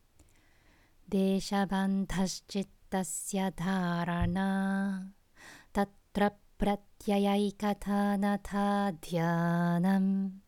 [1.08, 5.08] देशबन्धश्चित्तस्य धारणा
[5.72, 10.47] तत्र प्रत्ययैकतानता ध्यानम्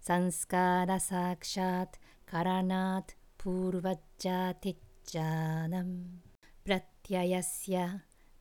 [0.00, 4.76] サンスカラサクシャタカラナタプールバッジャティッ
[5.09, 5.95] पूर्वजातिज्ञानम्
[6.65, 7.75] प्रत्ययस्य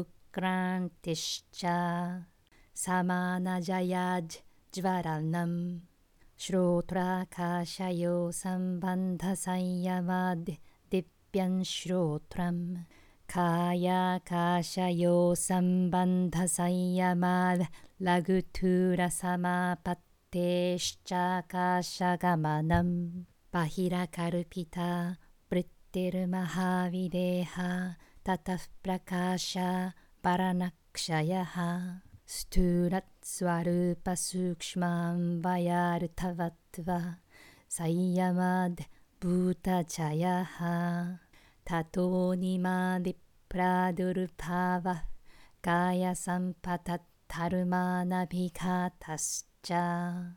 [0.00, 1.62] उक्रान्तिश्च।
[2.84, 4.34] समानजयाज्
[4.74, 5.52] ज्वरनं
[6.42, 10.52] श्रोत्राकाशयो सम्बन्धसंयमाद्य
[11.32, 11.48] ダ
[30.54, 31.44] ナジャヤ
[32.26, 32.88] シチャ
[37.68, 37.96] サッ
[40.02, 41.21] バプ
[41.72, 43.16] タトーニマーディ
[43.48, 45.04] プラドゥルパーワ
[45.62, 50.32] ガヤサンパタタルマナビカタスチャ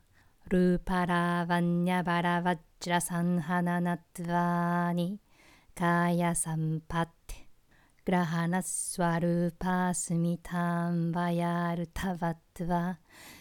[0.47, 5.19] ルーパラワンニャバラワチラサンハナナトワーニ
[5.77, 7.49] ガヤサンパテ
[8.05, 12.97] グラハナスワルーパースミタンバヤルタワトワ